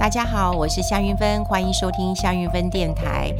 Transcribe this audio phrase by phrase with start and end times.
[0.00, 3.30] 大家好，我是夏云芬，欢迎收听夏云芬电台。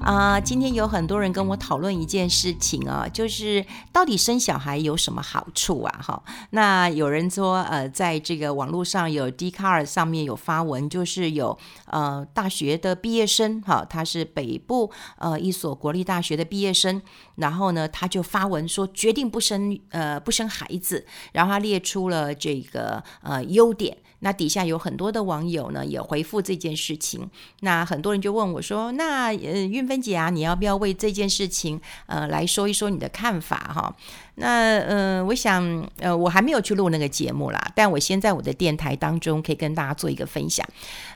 [0.00, 6.00] 啊、今天有很多人跟我讨论一件事情啊，就是到底生小孩有什么好处啊？
[6.02, 11.56] 哈，那有人说，呃，在这个网络上有 d c a r 上面有发文，就是有
[11.86, 17.00] 呃大学的毕业生，哈，他是北部呃一所国立大学的毕业生，
[17.36, 23.98] 然后呢，他就发文说决定不生呃不生孩子，然后他列出了这个呃优点。
[24.22, 27.30] 那底下有很多的网友呢，也回复这件事情。
[27.60, 33.92] 那很多人就问我说：“那呃，孕芬姐啊，你要不要为这件事情呃来说一说你的看法哈？”
[34.38, 40.64] 那呃，我想呃，我还没有去录那个节目啦，但我先在我的电台当中可以跟大家做一个分享。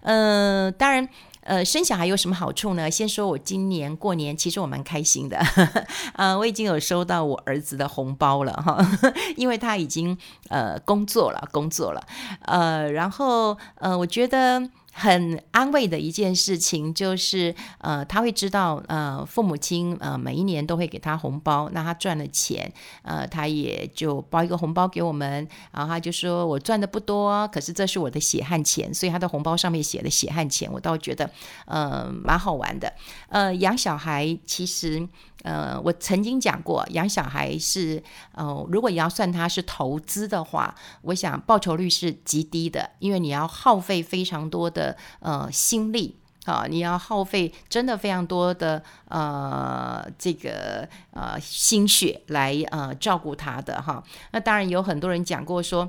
[0.03, 1.09] 呃，当然。
[1.47, 2.91] 呃，生小孩有什么好处呢？
[2.91, 5.37] 先说我今年过年，其实我蛮开心的，
[6.17, 8.79] 呃，我已经有收到我儿子的红包了哈，
[9.37, 10.17] 因为他已经
[10.49, 12.03] 呃工作了，工作了，
[12.47, 14.71] 呃，然后呃，我觉得。
[14.97, 31.29] 很安慰的一件事情就是，呃，他会知道，呃，父母亲呃每一年都会给他红包，那他赚了钱，呃，他也就包一个红包给我们，然后他就说我赚的不多，可是这是我的血汗钱，所以他的红包上面写的血汗钱，我倒觉得，
[31.67, 32.93] 呃，蛮好玩的。
[33.29, 35.09] 呃，养小孩其实。
[35.45, 44.84] 呃，我曾经讲过，养小孩是，呃，如果你要算它是投资的话，我想报酬率是极低的，因为你要耗费非常多的
[45.21, 54.03] 呃心力啊，你要耗费真的非常多的呃这个呃心血来呃照顾他的哈。
[54.33, 55.89] 那当然有很多人讲过说，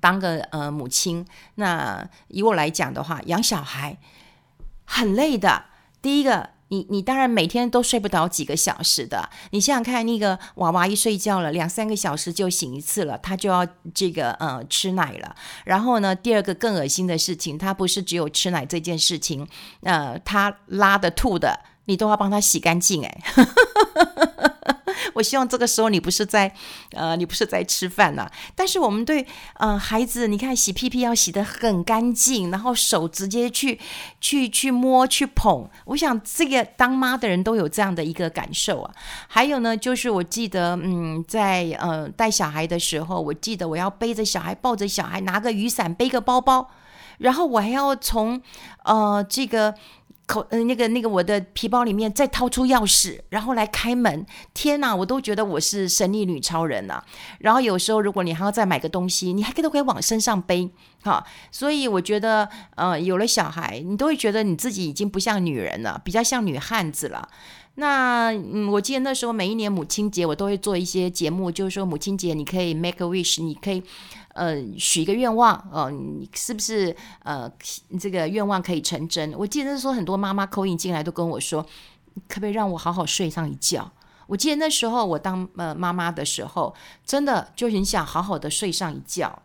[0.00, 3.98] 当个呃母亲，那以我来讲的话，养小孩
[4.84, 5.64] 很累的。
[6.00, 6.55] 第一个。
[6.68, 15.34] 你你当然每天都睡不着几个小时的，你想想看，那个娃娃一睡觉了两三个小时就醒一次了，他就要这个呃吃奶了。
[15.64, 19.46] 然后呢，第二个更恶心的事情，他不是只有吃奶这件事情，
[19.82, 23.22] 呃，他拉的吐的，你都要帮他洗干净哎。
[25.16, 26.52] 我希望这个时候你不是在，
[26.92, 33.80] 呃，你不是在吃饭呐、但是我们对，呃，孩子，你看洗屁屁要洗得很干净，然后手直接去，
[34.20, 35.68] 去，去摸，去捧。
[35.86, 38.94] 我想这个当妈的人都有这样的一个感受啊。
[39.26, 46.68] 还有呢，就是我记得，嗯，在呃带小孩的时候，我记得我要背着小孩，抱着小孩，拿个雨伞，背个包包，
[47.18, 48.42] 然后我还要从，
[48.84, 49.74] 呃，这个。
[50.26, 54.26] 口呃那个那个我的皮包里面再掏出钥匙，然后来开门。
[54.52, 57.02] 天哪，我都觉得我是神力女超人呐。
[57.38, 60.68] 然后有时候如果你还要再买个东西，你还可以都可以往身上背，
[61.02, 61.24] 哈。
[61.52, 67.28] 所以我觉得呃有了小孩，你都会觉得你自己已经不像女人了，比较像女汉子了。
[67.76, 73.82] 那嗯，我记得那时候每一年母亲节，我都会做一些节目，就是说母亲节你可以 make a wish，你可以。
[74.36, 77.50] 呃，许一个愿望哦，你是不是呃，
[77.98, 79.32] 这个愿望可以成真？
[79.32, 81.62] 我记得那时候很多妈妈 call in 进来都跟我说，
[82.28, 83.90] 可不可以让我好好睡上一觉？
[84.26, 86.74] 我记得那时候我当呃妈妈的时候，
[87.06, 89.42] 真的就很想好好的睡上一觉。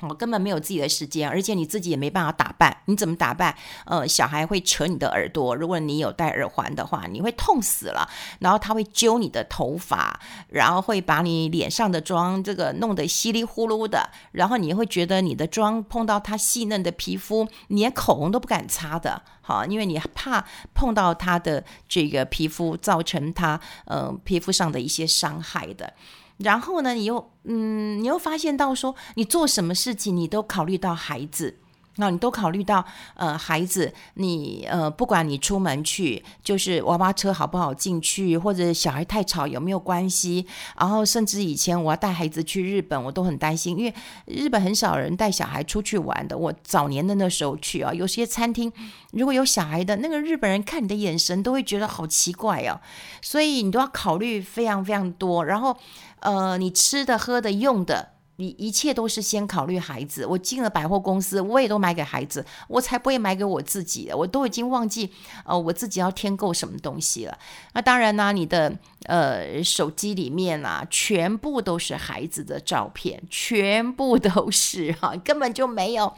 [0.00, 2.76] 我根本没有自己的时间，而且你自己也没办法打扮。
[2.84, 3.56] 你怎么打扮？
[3.86, 8.06] 呃，小孩会扯你的耳朵，如果你有戴耳环的话，你会痛死了。
[8.40, 14.10] 然后他会揪你的头发，然后会把你脸上的妆这个弄得稀里呼噜的。
[14.32, 25.94] 然后你会觉得你的妆碰到他细嫩的皮肤，你连口红都不敢擦的，好，因为你怕碰到他的这个皮肤，造成他呃皮肤上的一些伤害的。
[26.38, 31.58] 然后呢，你又嗯，你又发现到说，你做什么事情，你都考虑到孩子。
[31.96, 32.84] 那你都考虑到，
[33.14, 40.46] 呃，孩子，你呃，不管你出门去，就是娃娃车好不好进去，或者小孩太吵有没有关系？
[40.78, 43.94] 然后甚至以前我要带孩子去日本，我都很担心，因为
[44.26, 46.36] 日本很少人带小孩出去玩的。
[46.36, 48.72] 我早年的那时候去啊，有些餐厅
[49.12, 52.80] 如果有小孩的，那个日本人看你的眼神都会觉得好奇怪哦。
[53.22, 55.44] 所以你都要考虑非常非常多。
[55.44, 55.76] 然后，
[56.20, 58.15] 呃，你吃的、喝的、用的。
[58.36, 60.26] 你一切都是先考虑孩子。
[60.26, 64.10] 我进了百货公司，我也都买给孩子，我才不会买给我自己。
[64.14, 65.10] 我都已经忘记，
[65.44, 67.38] 呃，我自己要添购什么东西了。
[67.72, 76.12] 那当然呢，你的呃手机里面啊，全部都是孩子的照片，全部都是哈，根本就没有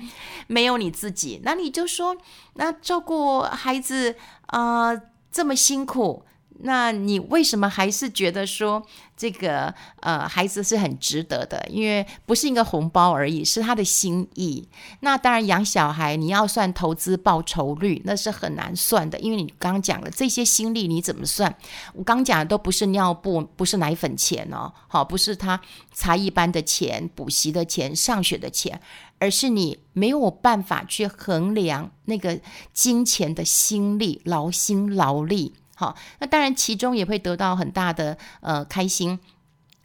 [0.46, 1.40] 没有你自己。
[1.44, 2.16] 那你就说，
[2.54, 4.16] 那照顾孩子
[4.46, 4.92] 啊，
[5.30, 6.24] 这么辛苦。
[6.60, 8.84] 那你为什么还是觉得说
[9.16, 11.64] 这个呃孩子是很值得的？
[11.70, 14.68] 因为不是一个红包而已，是他的心意。
[15.00, 21.54] 那当然养小孩你要算投资报酬率，那是很难算的，因为你刚刚讲了这些心力你怎么算？
[21.94, 25.60] 我刚讲的都不是尿布，不是奶粉钱哦，好，不是他
[25.92, 28.80] 才艺班的钱、补习的钱、上学的钱，
[29.18, 32.40] 而是你没有办法去衡量那个
[32.72, 35.54] 金钱的心力、劳心劳力。
[35.78, 39.16] 好，那当然其中也会得到很大的呃开心。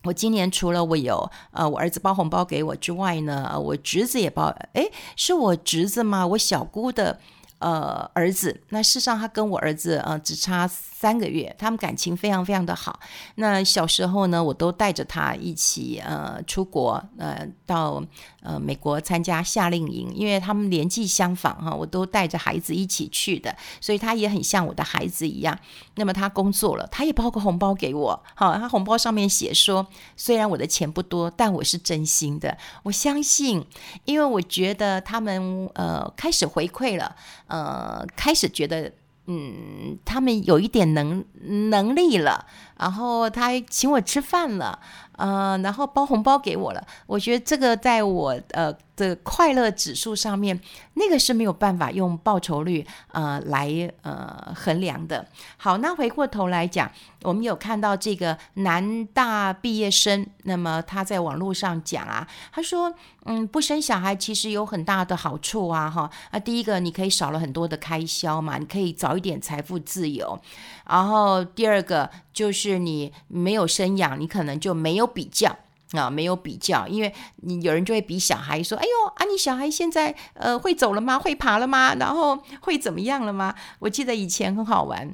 [0.05, 6.25] 我今年除了我有呃我儿子包红包给我之外呢，我侄子也包，哎，是我侄子吗？
[6.25, 7.19] 我小姑的。
[7.63, 12.99] 呃，儿子，那事实上他跟我儿子呃只差三个月，他们感情非常非常的好。
[13.35, 18.03] 那小时候呢，我都带着他一起呃出国，呃到
[18.41, 25.57] 呃美国参加夏令营，因为他们年纪相仿哈，我都带着孩子一起去的，所以他也很像我的孩子一样。
[25.95, 29.87] 那么他工作了，他也包个红包给我，好，他红包上面写说，
[30.17, 33.65] 虽然我的钱不多，但我是真心的，我相信，
[34.03, 37.15] 因为我觉得他们呃开始回馈了。
[37.53, 38.91] 呃，开始觉得，
[39.27, 41.23] 嗯，他们有一点能
[41.69, 42.47] 能力了，
[42.77, 44.77] 然后他请我吃饭了，
[45.17, 46.85] 呃，然后包红包给我了。
[47.07, 48.75] 我觉得这个在我呃。
[48.95, 50.61] 的快乐指数上面，
[50.93, 55.25] 那个是没有办法用报酬率呃来呃衡量的。
[55.57, 56.91] 好，那回过头来讲，
[57.23, 62.93] 我们有看到这个南大毕业生，那么他在网络上讲啊，他说，
[63.25, 70.39] 嗯，不生小孩其实有很大的好处啊，哈啊，第一个你可以少了很多的开销嘛，你可以早一点财富自由，
[70.87, 75.57] 然后第二个就是是你没有生养，你可能就没有比较。
[75.93, 77.13] 啊，没有比较，因为
[77.43, 81.19] 你有人就会比小孩说：“哎呦，啊，你小孩现在呃会走了吗？
[81.19, 81.93] 会爬了吗？
[81.93, 85.13] 然后会怎么样了吗？”我记得以前很好玩，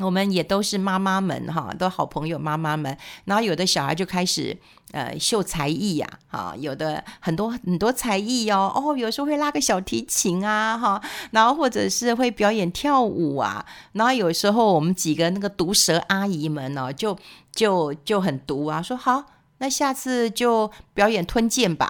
[0.00, 4.56] 我们也都是妈妈们哈，都好朋友妈妈们，然后有的小孩就开始
[4.92, 11.00] 呃秀才艺呀，哈，有的很多很多才艺哦，哦，有时候会拉个小提琴啊，哈，
[11.30, 17.16] 然后或者是会表演跳舞啊，然后有时候我们几个那个毒舌阿姨们呢，就
[17.52, 19.24] 就就很毒啊，说好。
[19.58, 21.88] 那下次就表演吞剑吧，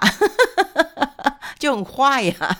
[1.57, 2.59] 就很坏呀。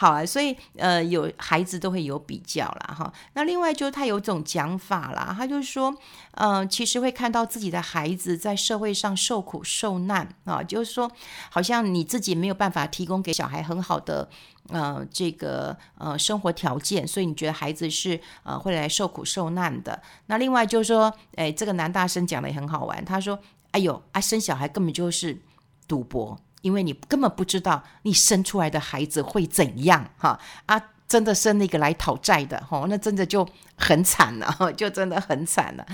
[0.00, 2.94] 好啊，所以呃，有孩子都会有比较啦。
[2.98, 3.12] 哈。
[3.34, 5.94] 那另外就是他有种讲法啦，他就是说，
[6.30, 11.12] 呃，其实会看到自己的孩子在社会上受苦受难啊，就是说，
[11.50, 14.26] 好像你自己没有办法提供给小孩很好的
[14.70, 20.00] 呃这个呃生活条件，所以你觉得孩子是呃会来受苦受难的。
[20.28, 23.38] 那另外就是说，哎，这个男大生讲的也很好玩，他说，
[23.72, 25.38] 哎呦，啊，生小孩根本就是
[25.86, 26.38] 赌博。
[26.60, 30.82] 因为你根本不知道你生出来的孩子会怎样哈啊！
[31.08, 35.84] 真的生那个来讨债的哈，那真的就很惨了，就真的很惨了。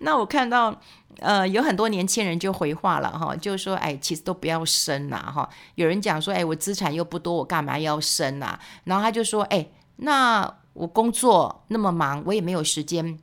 [0.00, 0.76] 那我看到
[1.20, 5.48] 呃有很多年轻人就回话了哈，就说哎，其实都不要生呐哈。
[5.76, 8.58] 有人讲说哎，我资产又不多，我干嘛要生呐？
[8.82, 9.64] 然后他就说哎，
[9.98, 13.20] 那我工作那么忙，我也没有时间。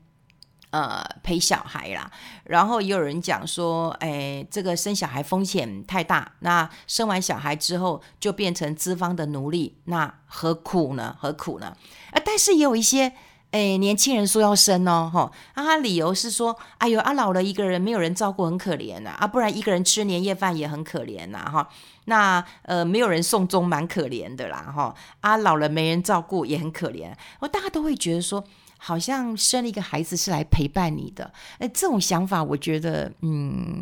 [0.73, 2.09] 呃，陪小孩啦，
[2.45, 11.15] 然后也有人讲说，哎，这个生小孩风险太大，那生完小孩之后就变成资方的奴隶，那何苦呢？
[11.19, 11.77] 何苦呢？
[12.09, 13.13] 啊，但是也有一些
[13.51, 21.69] 哎年轻人说要生哦，哈，啊，理由是说，哎呦，啊老了一个人没有人照顾很可怜呐，啊，不然一个人吃年夜饭也很可怜呐，哈，
[22.05, 28.43] 那呃没有人送终蛮可怜的啦，哈，啊老了没人照顾也很可怜，我大家都会觉得说。
[28.85, 33.81] 好像生了一个孩子是来陪伴你的，哎，这种想法，我觉得，嗯，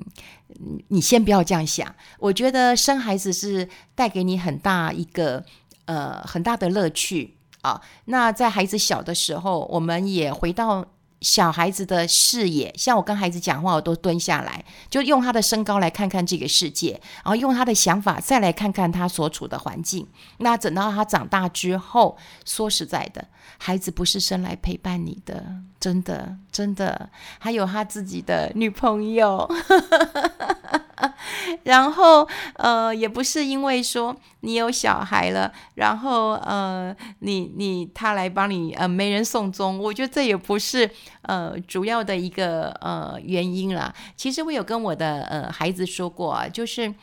[0.90, 1.92] 你先不要这样想。
[2.20, 5.44] 我觉得生孩子是带给你很大一个，
[5.86, 7.82] 呃，很大的乐趣啊。
[8.06, 10.86] 那在孩子小的时候，我们也回到。
[11.22, 20.08] 小孩子的视野，像我跟孩子讲话，我都蹲下来，就用他的身高来看看这个世界，然后用他的想法再来看看他所处的环境。
[20.38, 23.26] 那等到他长大之后，说实在的，
[23.58, 25.46] 孩子不是生来陪伴你的，
[25.80, 27.10] 真的，真的，
[27.40, 29.50] 还有他自己的女朋友。
[31.64, 39.80] 然后，呃，也不是因为说你有小孩了，然后，呃，你你他来帮你，呃，没人送终。
[39.80, 40.90] 我觉得这也不是
[41.24, 43.94] 呃主要的一个呃原因啦。
[44.16, 46.94] 其实我有跟我的呃孩子说过啊，就是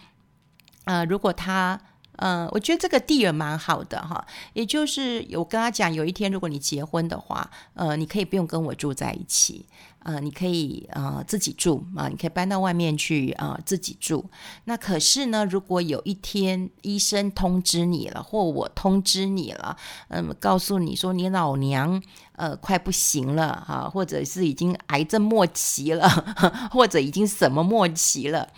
[0.84, 1.78] 呃，如果他，
[2.18, 9.66] 呃，我觉得这个地儿蛮好的哈，也就是我跟他讲，有一天如果你结婚的话，呃，你可以不用跟我住在一起。
[10.04, 14.24] 呃，你可以呃自己住啊，你可以搬到外面去啊，自己住。
[14.64, 19.76] 那可是呢，如果有一天医生通知你了，或我通知你了，
[20.08, 22.00] 嗯，告诉你说你老娘
[22.36, 26.08] 呃快不行了啊，或者是已经癌症末期了，
[26.70, 28.48] 或者已经什么末期了，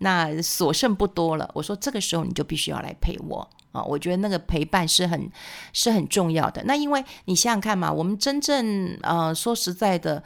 [0.00, 1.50] 那所剩不多了。
[1.54, 5.30] 我说这个时候你就必须要来陪我啊，我觉得那个陪伴是很
[5.72, 6.62] 是很重要的。
[6.64, 10.22] 那因为你想想看嘛，我们真正呃说实在的，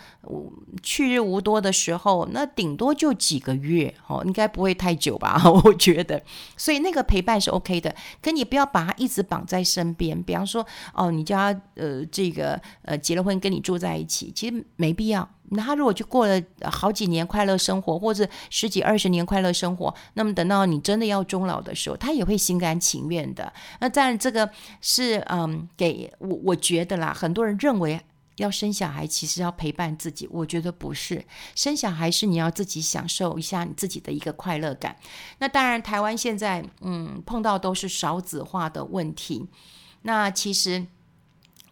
[0.82, 5.42] 去日无多的时候，那顶多就几个月哦，应该不会太久吧？
[5.64, 6.22] 我觉得，
[6.56, 7.94] 所以那个陪伴是 OK 的。
[8.22, 15.28] 可你不要把他一直绑在身边，比方说哦，你叫他呃这个呃结了婚跟你住在一起，其实没必要。
[15.50, 23.52] 那他如果就过了好几年快乐生活，或者十几二十年快乐生活，那么等到你真的要终老的时候，他也会心甘情愿的。
[23.80, 24.48] 那当然，这个
[24.80, 28.00] 是嗯，给我我觉得啦，很多人认为
[28.36, 31.24] 要生小孩，其实要陪伴自己，我觉得不是。
[31.54, 34.96] 生小孩是你要自己享受一下你自己的一个快乐感。
[35.38, 39.46] 那当然，台湾现在嗯碰到都是少子化的问题。
[40.02, 40.86] 那其实。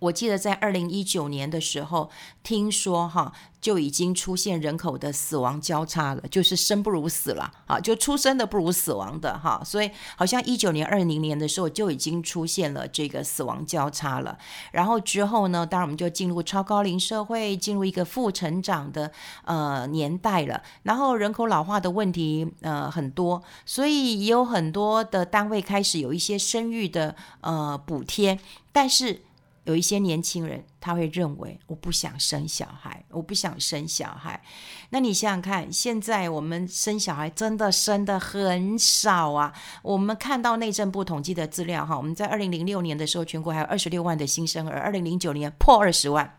[0.03, 2.11] 我记得在二零一九年的时候，
[2.43, 14.37] 听说哈就已经出现人口的死亡交叉了，就是生不如死了啊，就出生的不如死亡的哈，所以好像一九年、二零年的时候就已经出现了这个死亡交叉了。
[14.73, 19.13] 然后之后呢，当然我们就进入超高龄社会，进入一个负成长的
[19.45, 20.61] 呃年代了。
[20.83, 28.41] 然后人口老化的问题呃很多，所以也有很多的单位开始有一些生育的呃补贴，
[28.73, 29.23] 但是。
[29.65, 34.43] 有一些年轻人，他会认为我不想生小孩，我不想生小孩。
[34.91, 39.53] 那你想想看，现在我们生小孩真的生的很少啊。
[39.83, 46.39] 我们看到内政部统计的资料哈，我们在二零零六年的时候，全国还有二十六万的新生儿，二零零九年破二十万。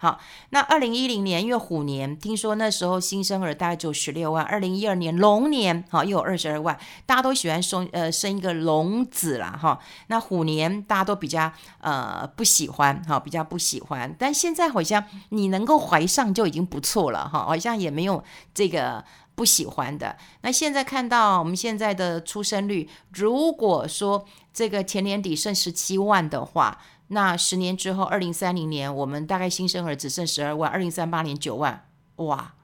[0.00, 4.44] 好，那二零一零年因为虎年，听说那时候新生儿大概只有十六万。
[4.44, 9.80] 二零一二年龙年，好又有二十二万，大家都喜欢生呃生一个龙子啦哈。
[10.06, 11.50] 那虎年大家都比较
[11.80, 14.14] 呃不喜欢哈，比较不喜欢。
[14.16, 18.22] 但现在好像你能够怀上就已经不错了哈，好像也没有
[18.54, 20.16] 这个不喜欢的。
[20.42, 24.24] 那现在看到我们现在的出生率，如果说
[24.54, 26.78] 这个前年底剩十七万的话。
[27.08, 32.54] 那十年之后，二零三零年，我们大概新生儿只剩十二万，二零三八年九万，哇，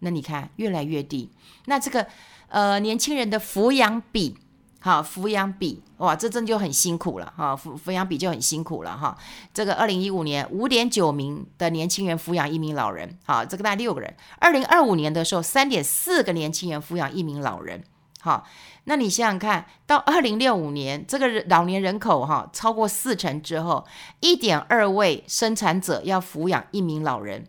[0.00, 1.30] 那你看越来越低。
[1.66, 2.06] 那这个
[2.48, 4.36] 呃年轻人的抚养比，
[4.80, 9.16] 好抚养比，哇，这真就很辛苦了哈，抚抚养比就很辛苦了哈。
[9.54, 14.14] 这个二零一五年五点九名的年轻人抚养一名老人，好，这个大概六个人。
[14.38, 17.82] 二零二五年的时候，三点四个年轻人抚养一名老人，
[18.24, 18.48] 好。
[18.84, 23.84] 那你想想看，到二零六五年，这个老年人口哈超过四成之后，
[24.20, 27.46] 一点二位生产者要抚养一名老人。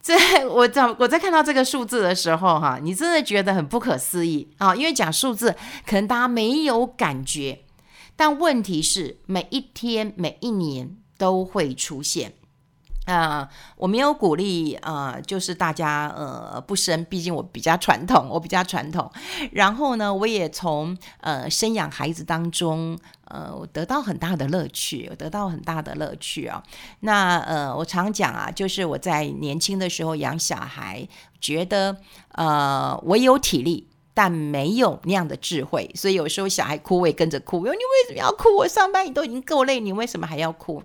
[0.00, 0.14] 这
[0.50, 4.74] 我在我在看到这个数字的时候哈，你真的觉得很不可思议啊！
[4.74, 5.54] 因为讲数字
[5.86, 7.60] 可能大家没有感觉，
[8.16, 12.32] 但问题是每一天每一年都会出现。
[13.12, 19.10] 啊、我没有鼓励，呃，就是大家呃不生，毕竟我比较传统，我比较传统。
[19.52, 26.62] 然后呢，我也从呃生养孩子当中，呃，我得到很大的乐趣，得到很大的乐趣啊。
[27.00, 31.06] 那呃，我常讲啊，就是我在年轻的时候养小孩，
[31.40, 31.96] 觉得
[32.30, 37.58] 呃我有体力，但没有那样的智慧，所以有时候小孩哭我也跟着哭。
[37.60, 38.56] 我说你为什么要哭？
[38.56, 40.82] 我上班你都已经够累，你为什么还要哭？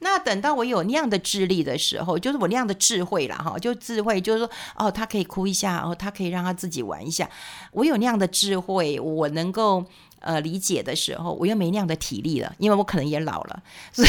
[0.00, 7.28] 那等到我有那样的智力的时候，就是我那样的智慧了哈，就智慧就是说，哦，他可以哭一下，哦，他可以让他自己玩一下。
[7.72, 9.84] 我有那样的智慧，我能够
[10.20, 13.62] 呃理解的时候，我又没那样的体力了，因为我可能也老了。
[13.92, 14.08] 所以，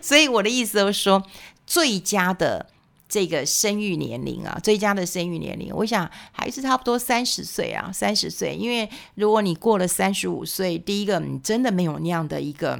[0.00, 1.20] 所以我的意思就是说，
[1.66, 2.64] 最佳的
[3.08, 8.54] 这个生育年龄啊，最佳的生育年龄，我想还是差不多三十岁啊，三十岁。
[8.54, 12.78] 因为如果你过了三十五岁，第一个你真的没有那样的一个。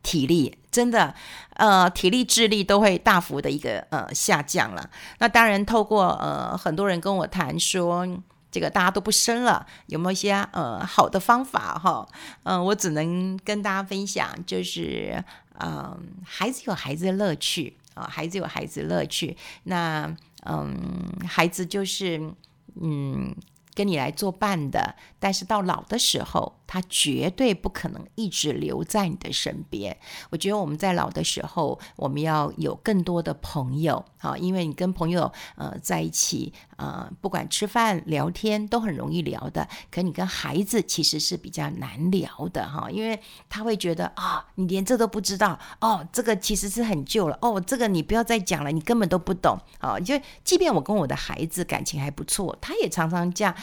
[0.00, 1.12] 体力真的，
[1.54, 4.90] 呃，体力、智力都会大幅的一个呃下降了。
[5.18, 8.06] 那当然，透过呃很多人跟我谈说，
[8.48, 12.06] 这个大家都不生了，有没有一些呃好的方法哈？
[12.44, 15.20] 嗯、我只能跟大家分享，就是
[15.58, 19.36] 嗯、孩子有孩子的乐趣啊、孩子有孩子的乐趣。
[19.64, 20.08] 那
[20.44, 20.78] 嗯、
[21.26, 22.32] 孩子就是
[22.80, 23.34] 嗯
[23.74, 26.57] 跟你来作伴的，但是到老的时候。
[26.68, 29.96] 他绝对不可能一直留在你的身边。
[30.28, 39.66] 我觉得我们在老的时候，我们要有更多的朋友，好，因为你跟朋友呃在一起，呃，不管吃饭聊天都很容易聊的。
[39.90, 49.98] 可你跟孩子其实是比较难聊的哈，因为他会觉得啊、你连这都不知道哦，这个其实是很旧了哦，这个你不要再讲了，你根本都不懂啊。
[49.98, 53.54] 就即便我跟我的孩子感情还不错，他也常常这样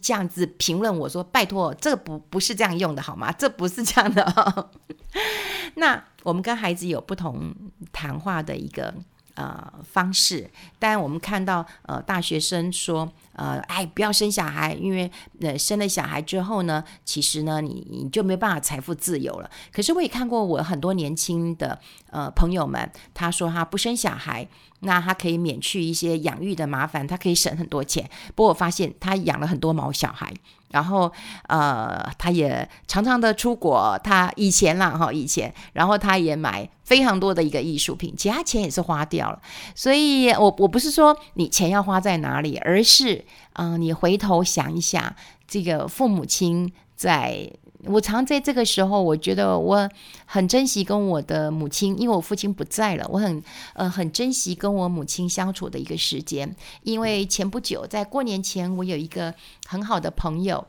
[0.00, 3.30] 这样子评论我说：“拜托，这个不。”不是这样用的，好吗？
[3.38, 4.70] 这不是这样的哦。
[5.76, 7.54] 那我们跟孩子有不同
[7.92, 8.94] 谈话的一个
[9.34, 15.10] 呃方式，但我们看到呃大学生说呃，哎，不要生小孩，因为
[15.40, 19.50] 呃，生了小孩之后呢，其实呢，你你就没办法财富自由了。
[19.70, 21.78] 可是我也看过我很多年轻的
[22.10, 24.48] 呃朋友们，他说他不生小孩，
[24.82, 28.08] 那他可以免去一些养育的麻烦，他可以省很多钱。
[28.34, 30.32] 不过我发现他养了很多毛小孩。
[30.72, 31.12] 然后，
[31.48, 34.00] 呃，他也常常的出国。
[34.02, 39.38] 他以前啦，哈，以前，然后他也买非常多的一个艺术品，其他钱也是花掉了。
[39.74, 43.22] 所以我，我不是说你钱要花在哪里，而是，
[43.52, 45.14] 嗯、你回头想一想，
[45.46, 46.72] 这个父母亲
[47.02, 47.50] 在。
[47.86, 49.90] 我常在这个时候，我觉得我
[50.24, 53.42] 很珍惜跟我的母亲，因为我父亲不在了，我很
[53.74, 56.54] 呃很珍惜跟我母亲相处的一个时间。
[56.84, 59.34] 因为前不久在过年前，我有一个
[59.66, 60.64] 很好的朋友，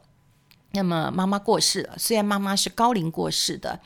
[0.71, 3.79] 那么妈妈过世了，虽然妈妈是高龄过世的，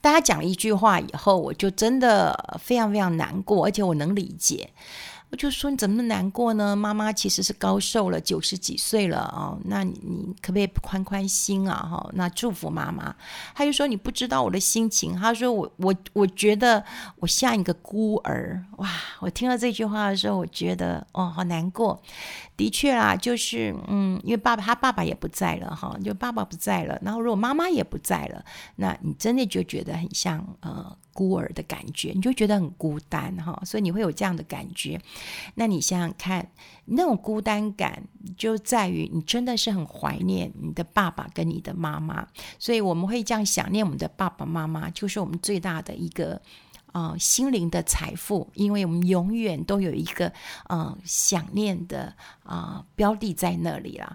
[0.00, 4.70] 大家讲一句话以后，我就真的非常非常难过，而且我能理解。
[5.32, 6.76] 我就说，你怎么那么难过呢？
[6.76, 9.58] 妈妈其实是高寿了，九十几岁了、哦。
[9.64, 11.74] 那你你可不可以宽宽心啊？
[11.74, 13.16] 哈，那祝福妈妈。
[13.54, 15.16] 他就说，你不知道我的心情。
[15.16, 16.84] 他说，我我我觉得
[17.16, 18.62] 我像一个孤儿。
[18.76, 18.90] 哇！
[19.20, 22.02] 我听到这句话的时候，我觉得哦，好难过。
[22.54, 28.44] 的确啦，就是嗯，因为爸爸他爸爸也不在了哈，就爸爸不在了，然后如果妈妈也不在了，
[28.76, 35.00] 那你真的就觉得很像呃孤儿的感觉，你就觉得很孤单哈，所以你会有这样的感觉。
[35.54, 36.50] 那你想想看，
[36.84, 38.02] 那种孤单感
[38.36, 42.26] 就在于你真的是很怀念你的爸爸跟你的妈妈，
[42.58, 46.40] 所以我们会这样想念我们的爸爸妈妈，就是我们最大的一个。
[46.92, 50.26] 啊、呃，心灵的财富，因为我们永远都有一个
[50.68, 54.14] 嗯、呃、想念的啊、呃、标的在那里啦。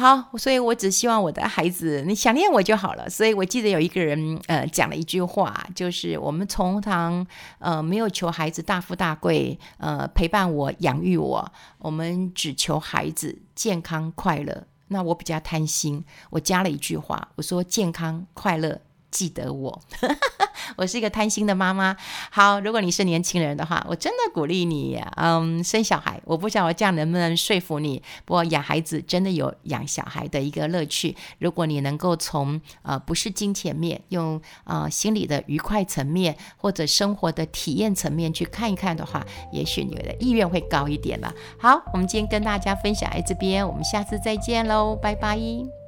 [0.00, 3.06] 好，所以我只希望我的孩子你想念我就好了。
[3.10, 7.26] 所以我记得有一个人呃讲了一句话，就是我们从常
[7.58, 14.64] 呃没有求孩子大富大贵，呃陪伴我养育我，我们只求孩子健康快乐。
[14.88, 18.80] 那我比较贪心，我加了一句话，我说健康快乐。
[19.10, 19.80] 记得我，
[20.76, 21.96] 我是一个贪心的妈妈。
[22.30, 26.20] 好，如果你是年轻人的话，我真的鼓励你，嗯，生小孩。
[26.24, 28.02] 我不知道我这样能不能说服你。
[28.24, 31.16] 不过养孩子真的有养小孩的一个乐趣。
[31.38, 41.32] 如果你能够从呃不是金钱面，用呃心理的愉快层面或者生活的体验层面去看一看的话，也许你的意愿会高一点了。
[41.58, 45.79] 好，我们今天跟大家分享在这边，我们下次再见喽，拜拜。